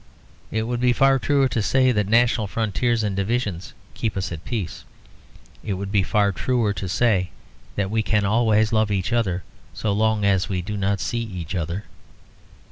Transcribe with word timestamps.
It 0.49 0.63
would 0.63 0.79
be 0.79 0.93
far 0.93 1.19
truer 1.19 1.47
to 1.49 1.61
say 1.61 1.91
that 1.91 2.07
national 2.07 2.47
frontiers 2.47 3.03
and 3.03 3.15
divisions 3.15 3.75
keep 3.93 4.17
us 4.17 4.31
at 4.31 4.43
peace. 4.43 4.83
It 5.63 5.73
would 5.73 5.91
be 5.91 6.01
far 6.01 6.31
truer 6.31 6.73
to 6.73 6.89
say 6.89 7.29
that 7.75 7.91
we 7.91 8.01
can 8.01 8.25
always 8.25 8.73
love 8.73 8.89
each 8.89 9.13
other 9.13 9.43
so 9.75 9.91
long 9.91 10.25
as 10.25 10.49
we 10.49 10.63
do 10.63 10.75
not 10.75 11.01
see 11.01 11.21
each 11.21 11.53
other. 11.53 11.83